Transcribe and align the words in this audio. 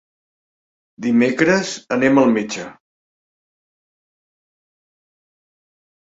Dimecres 1.05 1.73
anem 1.95 2.21
al 2.21 2.31
metge. 2.37 2.63